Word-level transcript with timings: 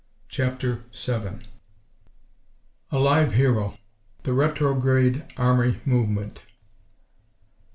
CHAPTER 0.29 0.77
VII. 0.91 1.45
_A 2.91 3.03
Live 3.03 3.33
Hero—The 3.33 4.33
Retrograde 4.33 5.25
Army 5.37 5.79
Movement. 5.85 6.41